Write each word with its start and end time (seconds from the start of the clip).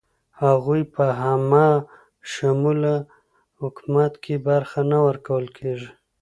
هغوی 0.41 0.81
په 0.95 1.03
همه 1.23 1.67
شموله 2.31 2.95
حکومت 3.59 4.13
کې 4.23 4.35
برخه 4.47 4.79
نه 4.91 4.97
ورکول 5.07 5.45
کیږي. 5.57 5.89